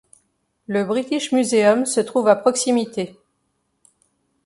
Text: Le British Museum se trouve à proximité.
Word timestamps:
Le 0.65 0.83
British 0.83 1.31
Museum 1.31 1.85
se 1.85 1.99
trouve 1.99 2.27
à 2.27 2.35
proximité. 2.35 3.15